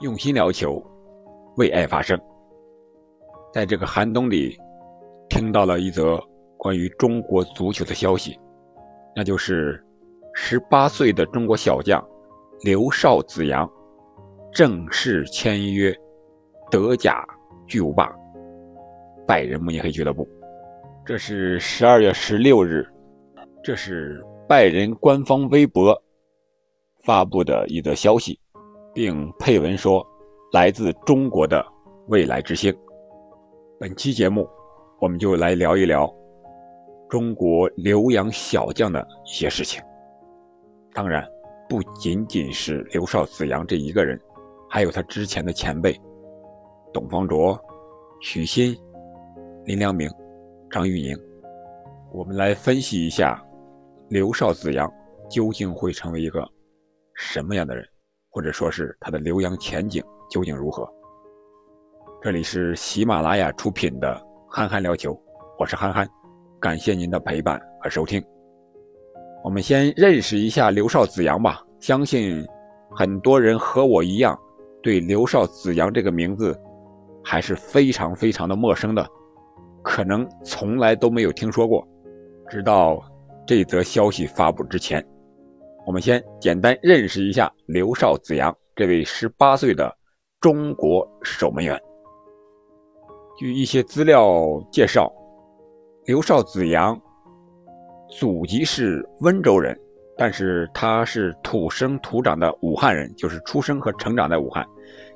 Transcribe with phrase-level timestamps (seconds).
[0.00, 0.80] 用心聊球，
[1.56, 2.16] 为爱发声。
[3.52, 4.56] 在这个寒冬里，
[5.28, 6.22] 听到了一则
[6.56, 8.38] 关于中国足球的消息，
[9.16, 9.84] 那就是
[10.34, 12.00] 十八岁的中国小将
[12.62, 13.68] 刘少子阳
[14.52, 15.92] 正式签约
[16.70, 17.26] 德甲
[17.66, 18.08] 巨无霸
[19.26, 20.28] 拜仁慕尼黑俱乐部。
[21.04, 22.86] 这是十二月十六日，
[23.64, 26.00] 这是拜仁官方微博
[27.02, 28.38] 发布的一则消息。
[28.98, 30.04] 并配文说
[30.52, 31.64] ：“来自中国的
[32.08, 32.76] 未来之星。”
[33.78, 34.44] 本期节目，
[34.98, 36.12] 我们就来聊一聊
[37.08, 39.80] 中国留洋小将的一些事情。
[40.92, 41.24] 当然，
[41.68, 44.20] 不仅仅是刘少子阳这一个人，
[44.68, 45.96] 还有他之前的前辈
[46.92, 47.56] 董方卓、
[48.20, 48.76] 许昕、
[49.64, 50.10] 林良铭、
[50.68, 51.16] 张玉宁。
[52.12, 53.40] 我们来分析一下
[54.08, 54.92] 刘少子阳
[55.30, 56.44] 究竟会成为一个
[57.14, 57.88] 什么样的人。
[58.30, 60.88] 或者说是他的留洋前景究竟如何？
[62.20, 64.14] 这里是喜马拉雅出品的
[64.52, 65.12] 《憨憨聊球》，
[65.58, 66.08] 我是憨憨，
[66.60, 68.22] 感谢您的陪伴和收听。
[69.42, 71.62] 我们先认识一下刘少子阳吧。
[71.80, 72.44] 相信
[72.90, 74.36] 很多人和我一样，
[74.82, 76.60] 对刘少子阳这个名字
[77.22, 79.06] 还是非常非常的陌生的，
[79.82, 81.86] 可能从来都没有听说过，
[82.50, 83.00] 直到
[83.46, 85.06] 这则消息发布之前。
[85.88, 89.90] 我们先简单认识一下刘少子阳这位十八岁的
[90.38, 91.80] 中国守门员。
[93.38, 94.38] 据一些资料
[94.70, 95.10] 介绍，
[96.04, 97.00] 刘少子阳
[98.10, 99.74] 祖籍是温州人，
[100.14, 104.66] 但是他是土生土长的武汉人，就是出生和成长在武汉，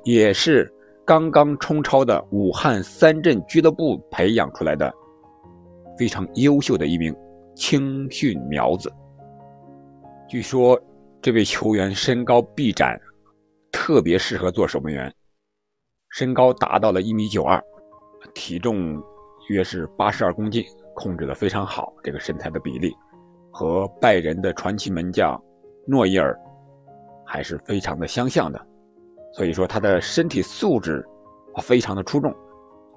[0.03, 0.67] 也是
[1.05, 4.91] 刚刚冲超的武汉三镇俱乐部培养出来的
[5.99, 7.15] 非常优秀的一名
[7.55, 8.91] 青训苗子。
[10.33, 10.81] 据说
[11.21, 12.99] 这位球员身高臂展，
[13.71, 15.13] 特别适合做守门员。
[16.09, 17.63] 身高达到了一米九二，
[18.33, 18.99] 体重
[19.49, 21.93] 约是八十二公斤，控制的非常好。
[22.03, 22.91] 这个身材的比例
[23.51, 25.39] 和拜仁的传奇门将
[25.85, 26.35] 诺伊尔
[27.23, 28.59] 还是非常的相像的。
[29.33, 31.05] 所以说他的身体素质
[31.61, 32.35] 非常的出众，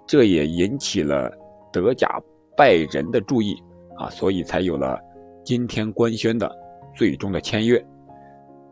[0.07, 1.31] 这也引起了
[1.71, 2.19] 德甲
[2.57, 3.63] 拜仁的注意
[3.99, 4.99] 啊，所以才有了
[5.45, 6.51] 今天官宣的。
[6.97, 7.85] 最终的签约，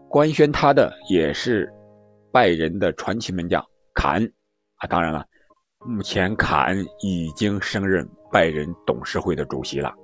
[0.09, 1.71] 官宣他的也是
[2.33, 3.63] 拜仁的传奇门将
[3.95, 4.33] 卡恩
[4.77, 4.87] 啊。
[4.89, 5.23] 当然了，
[5.81, 9.95] 目前卡恩已经升任拜仁董事会的主席了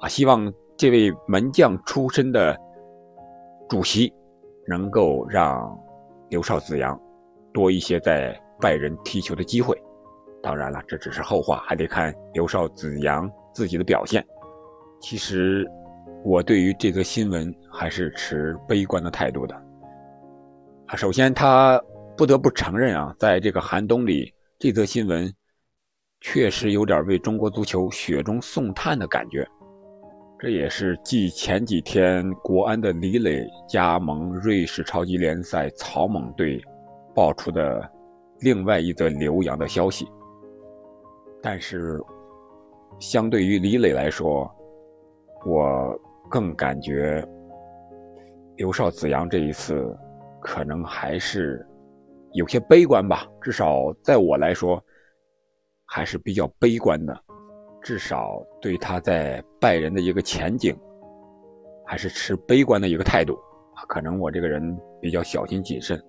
[0.00, 0.08] 啊。
[0.08, 2.56] 希望这位门将出身的
[3.68, 4.10] 主席
[4.66, 5.78] 能够让
[6.30, 6.98] 刘少子阳
[7.52, 9.78] 多一些在拜仁踢球的机会。
[10.42, 14.26] 当然了，这只是后话，还得看刘少子阳自己的表现。
[15.02, 15.68] 其实。
[16.24, 19.54] 我对于这则新闻还是持悲观的态度的。
[20.86, 21.80] 啊，首先他
[22.16, 25.32] 不得不承认啊，在这个寒冬里，这则新闻
[26.20, 29.46] 确实有点为中国足球雪中送炭的感觉。
[30.38, 36.60] 这也是继前几天国安的李磊加盟瑞士超级联赛草蜢队
[37.14, 37.80] 爆出的
[38.40, 40.06] 另外一则留洋的消息。
[41.40, 42.00] 但是，
[42.98, 44.50] 相对于李磊来说，
[45.46, 45.98] 我。
[46.28, 47.26] 更感觉
[48.56, 49.96] 刘少子阳这一次
[50.40, 51.66] 可能还是
[52.32, 54.82] 有些悲观吧，至少在我来说
[55.86, 57.18] 还是比较悲观的，
[57.82, 60.76] 至少对他在拜仁的一个前景
[61.86, 63.38] 还是持悲观的一个态度。
[63.88, 66.02] 可能我这个人比较小心谨慎，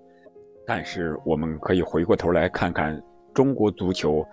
[0.66, 3.02] 但是我们可以回过头来看看
[3.34, 4.26] 中国足球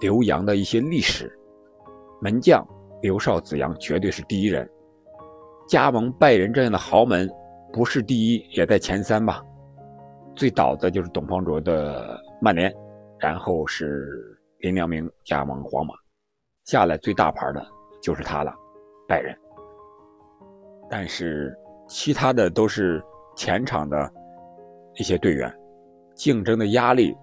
[0.00, 1.30] 留洋的一些历史，
[2.22, 2.66] 门将
[3.02, 4.68] 刘少子阳绝对是第一人。
[5.66, 7.28] 加盟拜仁这样的豪门，
[7.72, 9.42] 不是第一也在前三吧？
[10.36, 12.72] 最早的就是董方卓的曼联，
[13.18, 15.94] 然后是林良铭加盟皇马，
[16.64, 17.64] 下来最大牌的
[18.02, 18.52] 就是他了，
[19.08, 19.34] 拜仁。
[20.90, 21.56] 但是
[21.88, 23.02] 其他的都是
[23.34, 24.12] 前场的
[24.96, 25.52] 一些队员，
[26.14, 27.16] 竞争的压力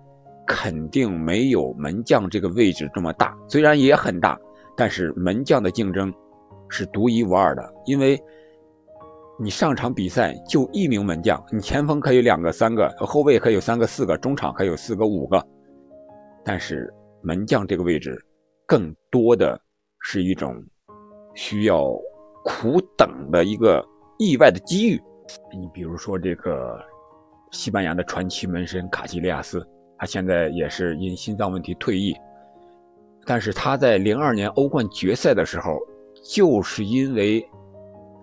[0.48, 4.38] 肯定没有门将这个位置这么大，虽然也很大，
[4.75, 6.12] 但是门将的竞争。
[6.74, 8.18] 是独一无二的，因为
[9.43, 15.43] 你上场比赛就一名门将，你前锋可以两个、三个，后卫可以有三个、四个，中场可以有四个、五个，
[16.45, 16.93] 但是
[17.23, 18.23] 门将这个位置
[18.67, 19.59] 更多的
[20.01, 20.63] 是一种
[21.33, 21.91] 需要
[22.45, 23.83] 苦等的一个
[24.19, 25.01] 意外的机遇。
[25.51, 26.79] 你比如说这个
[27.49, 29.67] 西班牙的传奇门神卡西利亚斯，
[29.97, 32.15] 他现在也是因心脏问题退役，
[33.25, 35.79] 但是他在零二年欧冠决赛的时候。
[36.23, 37.43] 就是因为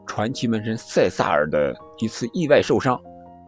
[0.09, 2.99] 传奇门神塞萨尔的一次意外受伤，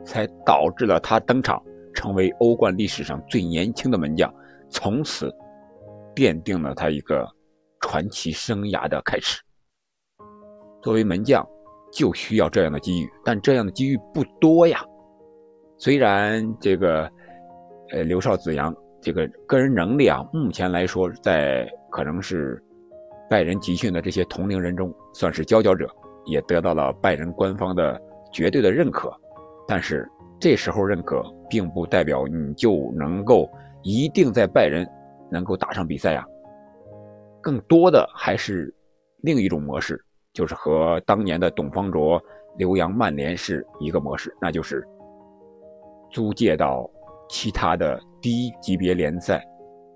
[0.05, 1.61] 才导致了他登场
[1.95, 4.33] 成为欧冠历史上最年轻的门将，
[4.69, 5.35] 从此
[6.15, 7.27] 奠定了他一个
[7.81, 9.41] 传奇生涯的开始。
[10.83, 11.45] 作为门将，
[11.93, 14.85] 就需要这样的机遇，但这样的机遇不多呀。
[15.79, 17.11] 虽然这个，
[17.91, 22.63] 呃，刘少子阳这个个人能力啊，目前来说在可能是
[23.31, 25.89] 拜仁集训的这些同龄人中算是佼佼者，
[26.25, 28.01] 也得到了拜仁官方的
[28.33, 29.13] 绝对的认可。
[29.67, 30.09] 但是
[30.39, 33.49] 这时候认可，并不代表你就能够
[33.83, 34.87] 一定在拜仁
[35.31, 36.27] 能够打上比赛呀。
[37.41, 38.75] 更多的还是
[39.23, 40.03] 另一种模式，
[40.33, 42.21] 就是和当年的董方卓、
[42.57, 44.87] 留洋曼联是一个模式，那就是。
[46.13, 46.91] 租借到
[47.29, 49.47] 其他的低级别联赛，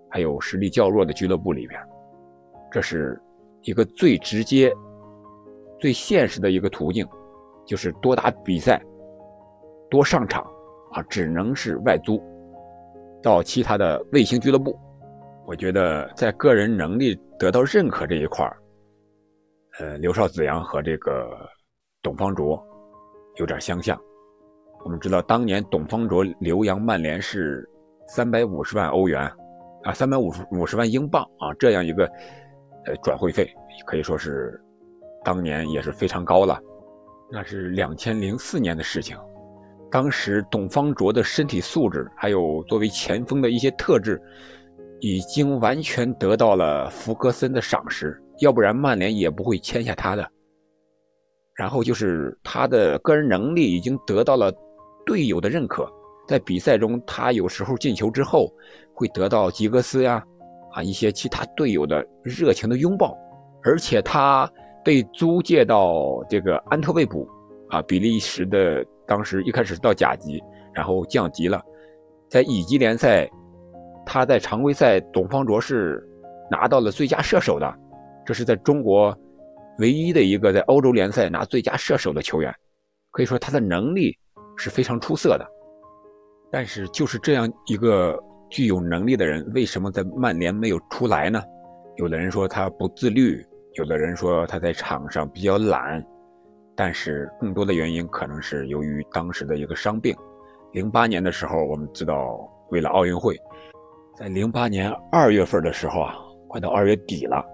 [0.08, 1.80] 还有实力较弱的俱乐部里边，
[2.70, 3.20] 这是
[3.62, 4.72] 一个最直接、
[5.78, 7.06] 最现实的一个途径，
[7.66, 8.80] 就是多打比赛、
[9.90, 10.42] 多上场
[10.92, 12.22] 啊，只能是外租
[13.22, 14.78] 到其他的卫星俱乐部。
[15.46, 18.56] 我觉得在个人能力得到认可这一块儿
[19.78, 21.28] 呃，刘少子阳和这个
[22.00, 22.62] 董方卓
[23.36, 24.00] 有点相像。
[24.84, 27.68] 我们知道，当年董方卓留洋曼联是
[28.06, 29.20] 三百五十万欧元，
[29.82, 32.06] 啊，三百五十五十万英镑啊，这样一个
[32.86, 33.50] 呃转会费，
[33.86, 34.58] 可以说是
[35.24, 36.60] 当年也是非常高了。
[37.32, 39.16] 那是两千零四年的事情，
[39.90, 44.20] 当时董方卓的身体素质，还有作为前锋的一些特质，
[45.00, 50.28] 已经完全得到了福格森的赏识，要不然曼联也不会签下他的。
[51.54, 54.52] 然后就是他的个人能力已经得到了。
[55.06, 55.86] 队友的认可，
[56.26, 58.50] 在比赛中，他有时候进球之后，
[58.94, 60.24] 会得到吉格斯呀，
[60.72, 63.14] 啊一些其他队友的热情的拥抱，
[63.62, 64.50] 而且他
[64.84, 67.28] 被租借到这个安特卫普，
[67.70, 70.42] 啊比利时的，当时一开始到甲级，
[70.72, 71.62] 然后降级了，
[72.28, 73.28] 在乙级联赛，
[74.04, 76.06] 他在常规赛，董方卓是
[76.50, 77.74] 拿到了最佳射手的，
[78.26, 79.16] 这是在中国
[79.78, 82.54] 唯一的一个在欧洲联赛拿最佳射手的球员，
[83.10, 84.16] 可以说他的能力。
[84.56, 85.44] 是非常出色的，
[86.48, 88.16] 但是就是这样一个
[88.48, 91.42] 具有能力的人，为什么在曼联没有出来呢？
[91.96, 96.04] 有的人说他不自律，有的人说他在场上比较懒，
[96.76, 100.14] 但是更多的原因可能是由于当时的一个伤病。
[100.72, 102.38] 零八年的时候，我们知道
[102.70, 103.36] 为了奥运会，
[104.16, 106.14] 在零八年二月份的时候啊，
[106.48, 107.44] 快到二月底了，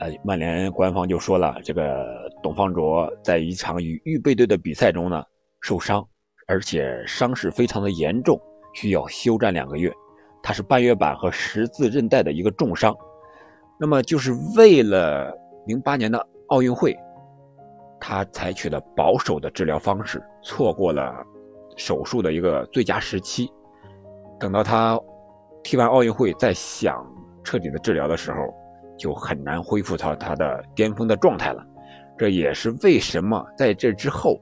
[0.00, 5.22] 呃，曼联官方就说了，这个董方卓在一场与预备队的比赛中呢
[5.60, 6.06] 受伤。
[6.48, 8.38] 而且伤势非常的严重，
[8.74, 9.90] 需要休战两个月。
[10.42, 12.94] 他是半月板和十字韧带的一个重伤。
[13.78, 15.32] 那么就是为了
[15.66, 16.18] 零八年的
[16.48, 16.96] 奥运会，
[18.00, 21.14] 他采取了保守的治疗方式，错过了
[21.76, 23.50] 手术的一个最佳时期。
[24.38, 24.98] 等到他
[25.62, 27.04] 踢完奥运会再想
[27.44, 28.38] 彻底的治疗的时候，
[28.98, 31.64] 就很难恢复到他的巅峰的状态了。
[32.18, 34.40] 这也是为什么在这之后。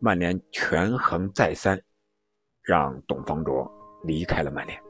[0.00, 1.76] 曼联权衡再三，
[2.62, 3.68] 让董方卓
[4.04, 4.80] 离开了曼联。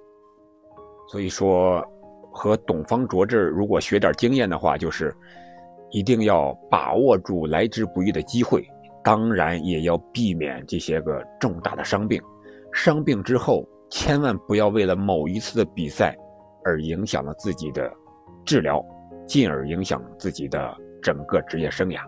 [1.08, 1.82] 所以说，
[2.30, 5.16] 和董方卓这如果学点经验的话，就是
[5.90, 8.66] 一定要把握住来之不易的机会，
[9.02, 12.20] 当然也要避免这些个重大的伤病。
[12.72, 16.14] 伤病之后，千万不要为了某一次的比赛
[16.64, 17.90] 而影响了自己的
[18.44, 18.84] 治疗，
[19.26, 22.00] 进而影响自己的整个职业生涯。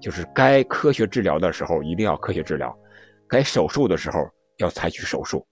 [0.00, 2.76] 就是该科学治疗的时候一定要科学治疗，
[3.28, 4.18] 该手术的时候
[4.58, 5.46] 要采取手术，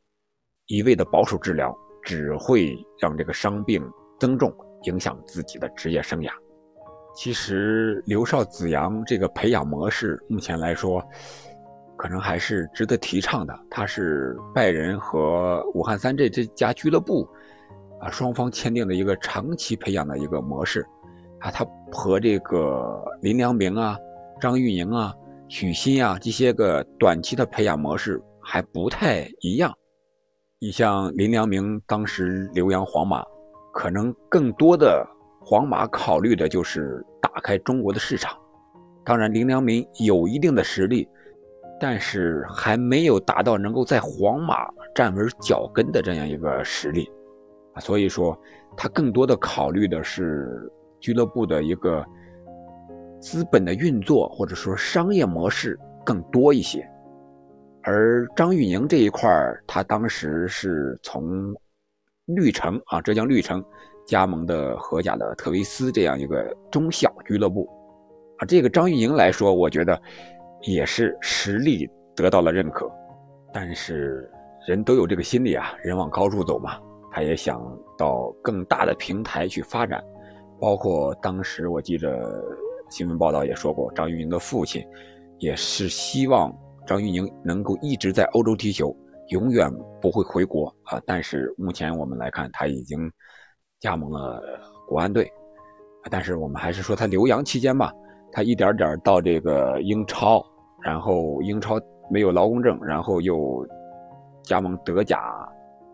[0.67, 1.73] 一味的保守治疗
[2.03, 3.83] 只会让这个伤病
[4.19, 6.31] 增重，影响自己的职业生涯。
[7.15, 11.03] 其实刘少子阳这个培养模式，目前来说，
[11.97, 13.59] 可能还是值得提倡的。
[13.71, 17.29] 他是拜仁和武汉三镇这家俱乐部
[18.01, 20.87] 啊双方签订的一个长期培养的一个模式
[21.41, 23.97] 啊，他和这个林良铭啊。
[24.41, 25.15] 张玉宁啊，
[25.47, 29.73] 许昕啊，这些个短期的培养模式还不太一样。
[30.59, 33.23] 你像林良铭当时留洋皇马，
[33.73, 35.07] 可能更多的
[35.45, 38.37] 皇马考虑的就是打开中国的市场。
[39.05, 41.09] 当然，林良铭有一定的实力，
[41.81, 47.11] 但是还没有达到能够在皇马站稳脚跟的这样一个实力。
[47.81, 48.39] 所以说，
[48.77, 50.71] 他更多的考虑的是
[51.01, 52.05] 俱乐部的一个。
[53.21, 56.85] 资本的运作或者说商业模式更多一些，
[57.85, 59.31] 而张玉宁这一块
[59.65, 61.55] 他当时是从
[62.25, 63.65] 绿城啊，浙江绿城
[64.07, 67.69] 加盟的荷甲的特维斯这样一个中小俱乐部，
[68.39, 70.01] 啊，这个张玉宁来说，我觉得
[70.63, 72.91] 也是实力得到了认可，
[73.53, 74.31] 但是
[74.67, 76.79] 人都有这个心理啊，人往高处走嘛。
[77.15, 77.61] 他也想
[77.99, 80.03] 到更大的平台去发展，
[80.59, 82.43] 包括当时我记着
[82.89, 84.83] 新闻报道也说过，张玉宁的父亲
[85.39, 86.51] 也是希望
[86.87, 88.97] 张玉宁能够一直在欧洲踢球，
[89.29, 90.99] 永远不会回国啊。
[91.05, 92.99] 但是目前我们来看，他已经
[93.83, 94.41] 加盟了
[94.87, 95.31] 国安队。
[96.09, 97.93] 但是我们还是说他留洋期间吧，
[98.31, 100.45] 他一点点到这个英超，
[100.81, 103.67] 然后英超没有劳工证，然后又
[104.45, 105.21] 加盟德甲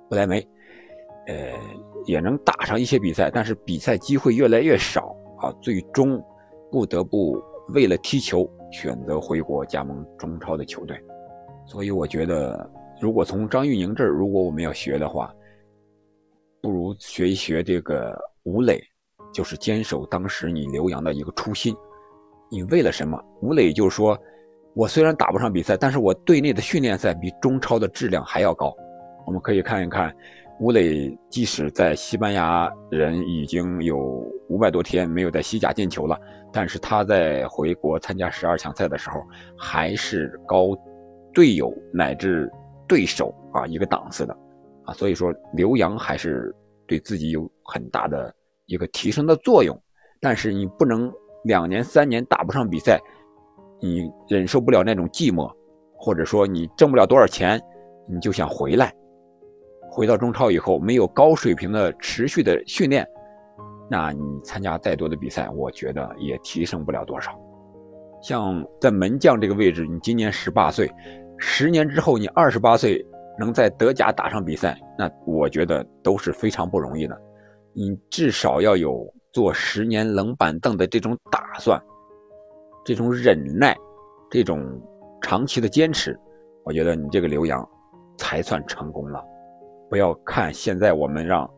[0.09, 0.47] 不莱梅。
[1.26, 1.35] 呃，
[2.07, 6.23] 也能打上一些比赛，但是比赛机会越来越少啊，最终
[6.71, 7.38] 不得不
[7.75, 10.99] 为了踢球选择回国加盟中超的球队。
[11.66, 15.30] 所以我觉得，如果从张玉宁这儿，如果我们要学的话，
[16.61, 18.83] 不如学一学这个吴磊，
[19.33, 21.75] 就是坚守当时你留洋的一个初心。
[22.50, 23.23] 你为了什么？
[23.41, 24.19] 吴磊就说，
[24.75, 28.75] 我虽然打不上比赛，但是我队内的训练赛比中超的质量还要高。
[29.27, 30.15] 我们可以看一看。
[30.61, 33.97] 吴磊即使在西班牙人已经有
[34.49, 36.19] 五百多天没有在西甲进球了，
[36.53, 39.23] 但是他在回国参加十二强赛的时候，
[39.57, 40.77] 还是高
[41.33, 42.50] 队友乃至
[42.88, 44.37] 对手啊一个档次的
[44.88, 46.54] 啊，所以说留洋还是
[46.87, 49.78] 对自己有很大的一个提升的作用。
[50.18, 51.12] 但是你不能
[51.45, 52.99] 两年三年打不上比赛，
[53.80, 55.52] 你忍受不了那种寂寞，
[55.95, 57.61] 或者说你挣不了多少钱，
[58.09, 58.92] 你就想回来。
[59.90, 63.07] 回到中超以后，没有高水平的持续的训练，
[63.90, 67.38] 那你参加再多的比赛，我觉得也提升不了多少。
[68.23, 70.90] 像在门将这个位置，你今年十八岁，
[71.38, 73.04] 十年之后你二十八岁
[73.38, 77.16] 能在德甲打上比赛，那我觉得都是非常不容易的。
[77.73, 81.80] 你至少要有坐十年冷板凳的这种打算，
[82.85, 83.76] 这种忍耐，
[84.30, 84.61] 这种
[85.23, 86.18] 长期的坚持，
[86.64, 87.66] 我觉得你这个留洋
[88.16, 89.23] 才算成功了。
[89.88, 91.49] 不要看现在我们让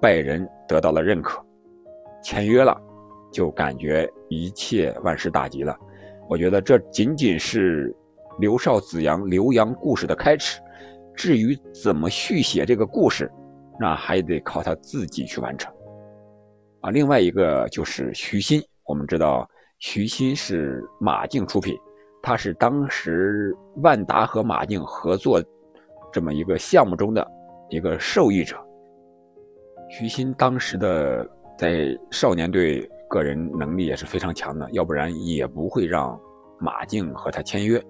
[0.00, 1.44] 拜仁得到了认可，
[2.22, 2.80] 签约了，
[3.32, 5.76] 就感觉一切万事大吉了。
[6.28, 7.94] 我觉得这仅仅是
[8.38, 10.60] 刘少子阳留洋故事的开始，
[11.16, 13.30] 至于怎么续写这个故事，
[13.80, 15.72] 那还得靠他自己去完成。
[16.82, 21.74] 啊，另外一个就是徐新，我们知道徐新是马竞出品，
[22.22, 25.42] 他是当时万达和马竞合作
[26.12, 27.26] 这么一个项目中的。
[27.68, 28.56] 一个受益者，
[29.90, 36.16] 徐新当时的在少年队个人能力也是非常强的，要不然也不会让
[36.60, 37.82] 马竞和他签约。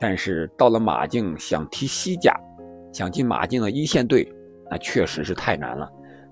[0.00, 2.34] 但是到了马竞想踢西甲，
[2.92, 4.30] 想进马竞的一线队，
[4.70, 5.90] 那确实是太难了。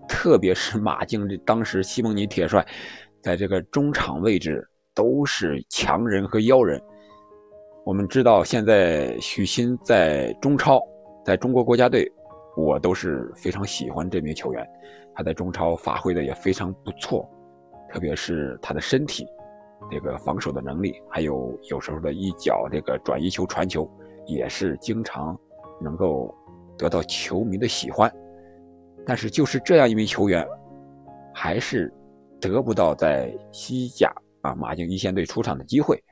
[0.09, 2.65] 特别是马竞这当时西蒙尼铁帅，
[3.23, 4.65] 在这个中场位置
[4.95, 6.81] 都是强人和妖人。
[7.85, 10.81] 我们知道现在许昕在中超，
[11.25, 12.07] 在中国国家队。
[12.57, 14.69] 我都是非常喜欢这名球员，
[15.15, 17.27] 他在中超发挥的也非常不错，
[17.91, 19.25] 特别是他的身体，
[19.89, 23.89] 这个防守的能力，还有有时候的一脚这个转移球传球，
[24.27, 25.39] 也是经常
[25.81, 26.35] 能够
[26.81, 28.11] 得到球迷的喜欢。
[29.05, 30.47] 但是就是这样一名球员，
[31.35, 31.93] 还是
[32.41, 34.11] 得不到在西甲
[34.41, 36.03] 啊马竞一线队出场的机会。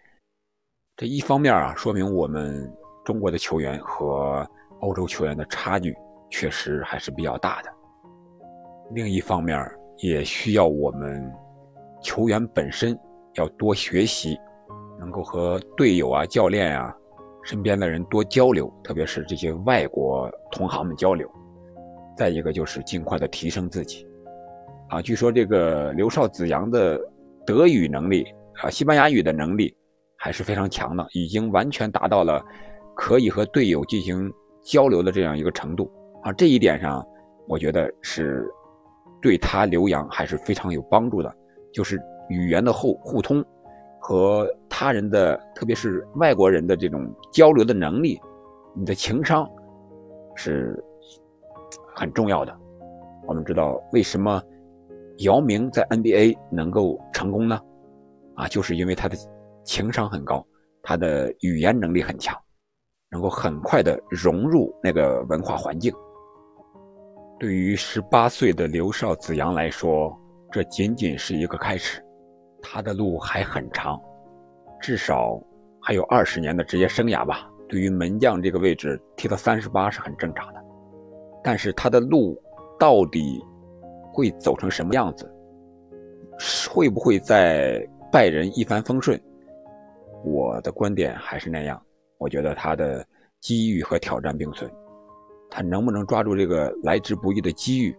[0.97, 2.71] 这一方面啊，说明我们
[3.05, 4.47] 中国的球员和
[4.81, 5.97] 欧洲球员的差距。
[6.31, 7.71] 确实还是比较大的。
[8.91, 9.59] 另一方面，
[9.97, 11.33] 也需要我们
[12.03, 12.95] 球员本身
[13.33, 14.39] 要多学习，
[14.99, 16.95] 能够和队友啊、教练啊、
[17.49, 21.27] 身边的人多交流，特别是这些外国同行们交流。
[22.15, 24.07] 再一个就是尽快的提升自己。
[24.91, 27.01] 啊，据说这个刘少子阳的
[27.47, 28.27] 德语能力
[28.63, 29.75] 啊、西班牙语的能力
[30.15, 32.45] 还是非常强的，已经完全达到了
[32.95, 34.31] 可以和队友进行
[34.63, 35.91] 交流的这样一个程度。
[36.23, 37.03] 啊，这一点上，
[37.47, 38.47] 我觉得是
[39.23, 41.35] 对他留洋还是非常有帮助的。
[41.73, 43.43] 就是语言的互互通
[44.01, 48.21] 和他人的，特别是外国人的这种交流的能力，
[48.75, 49.49] 你的情商
[50.35, 50.83] 是
[51.95, 52.57] 很重要的。
[53.27, 54.43] 我们知道为什么
[55.19, 57.61] 姚明在 NBA 能够成功呢？
[58.37, 59.17] 啊，就是因为他的
[59.65, 60.47] 情商很高，
[60.83, 62.35] 他的语言能力很强，
[63.11, 65.93] 能够很快的融入那个文化环境。
[67.39, 70.17] 对于十八岁的刘少子阳来说，
[70.51, 72.03] 这仅仅是一个开始，
[72.71, 73.99] 他的路还很长，
[74.79, 75.43] 至少
[75.81, 77.51] 还有二十年的职业生涯吧。
[77.67, 80.61] 对于门将这个位置，踢到三十八是很正常的。
[81.43, 82.39] 但是他的路
[82.79, 83.43] 到底
[84.13, 85.31] 会走成什么样子？
[86.71, 87.83] 会不会在
[88.13, 89.19] 拜仁一帆风顺？
[90.23, 91.81] 我的观点还是那样，
[92.19, 93.05] 我觉得他的
[93.41, 94.71] 机遇和挑战并存。
[95.51, 97.97] 他能不能抓住这个来之不易的机遇？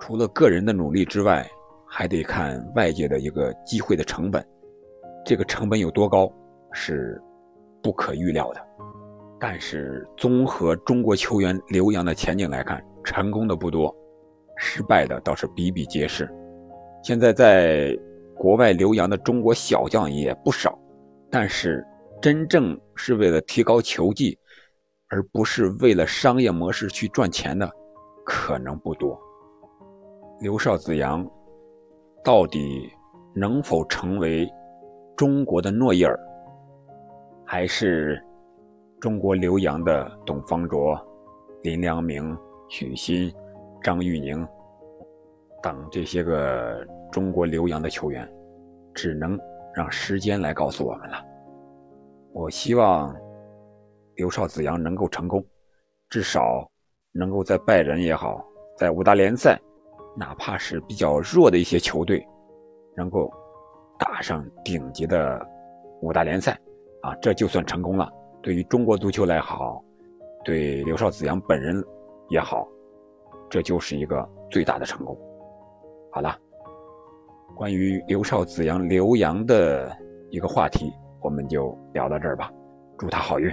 [0.00, 1.48] 除了个人的努力之外，
[1.92, 4.46] 还得看外界的一个机会的成本。
[5.24, 6.32] 这个成本有多高，
[6.72, 7.20] 是
[7.82, 8.60] 不可预料的。
[9.40, 13.94] 但是综合中国球员留洋的前景来看，成功的不多，
[14.56, 16.30] 失败的倒是比比皆是。
[17.02, 17.98] 现在在
[18.36, 20.78] 国外留洋的中国小将也不少，
[21.30, 21.84] 但是
[22.22, 24.38] 真正是为了提高球技，
[25.08, 27.68] 而不是为了商业模式去赚钱的，
[28.24, 29.18] 可能不多。
[30.40, 31.26] 刘少子阳
[32.24, 32.90] 到底
[33.34, 34.48] 能否成为
[35.16, 36.18] 中国的诺伊尔，
[37.44, 38.22] 还是？
[39.00, 40.94] 中国留洋的董方卓、
[41.62, 42.36] 林良铭、
[42.68, 43.32] 许昕、
[43.82, 44.46] 张玉宁
[45.62, 48.30] 等这些个中国留洋的球员，
[48.92, 49.40] 只能
[49.74, 51.24] 让时间来告诉我们了。
[52.34, 53.16] 我希望
[54.16, 55.42] 刘少子阳能够成功，
[56.10, 56.70] 至少
[57.12, 58.44] 能够在拜仁也好，
[58.76, 59.58] 在五大联赛，
[60.20, 62.22] 哪怕是比较弱的一些球队，
[62.94, 63.32] 能够
[63.98, 65.40] 打上顶级的
[66.02, 66.52] 五大联赛，
[67.00, 68.06] 啊，这就算成功了。
[68.42, 69.82] 对于中国足球来好，
[70.44, 71.82] 对刘少子阳本人
[72.28, 72.68] 也好，
[73.48, 75.18] 这就是一个最大的成功。
[76.12, 76.36] 好了，
[77.56, 79.90] 关于刘少子阳留洋的
[80.28, 82.52] 一个话题，我们就聊到这儿吧。
[82.98, 83.50] 祝他好运。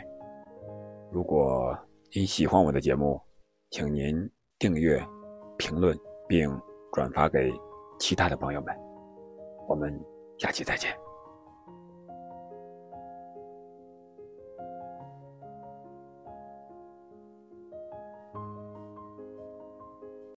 [1.14, 1.74] 如果
[2.14, 3.18] 您喜欢我的节目，
[3.70, 5.02] 请您订阅、
[5.58, 6.50] 评论并
[6.92, 7.52] 转发给
[8.00, 8.76] 其他的朋友们。
[9.68, 9.94] 我们
[10.38, 11.07] 下期再见。